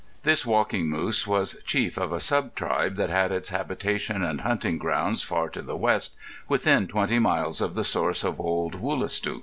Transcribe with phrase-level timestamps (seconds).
[0.23, 4.79] This Walking Moose was chief of a sub tribe that had its habitation and hunting
[4.79, 6.15] grounds far to the west,
[6.47, 9.39] within twenty miles of the source of old Woolastook.